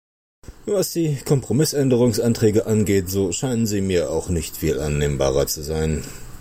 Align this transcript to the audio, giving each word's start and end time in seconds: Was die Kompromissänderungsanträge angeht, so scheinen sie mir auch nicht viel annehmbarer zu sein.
Was 0.65 0.93
die 0.93 1.17
Kompromissänderungsanträge 1.17 2.65
angeht, 2.65 3.07
so 3.11 3.31
scheinen 3.31 3.67
sie 3.67 3.81
mir 3.81 4.09
auch 4.09 4.29
nicht 4.29 4.57
viel 4.57 4.79
annehmbarer 4.79 5.45
zu 5.45 5.61
sein. 5.61 6.03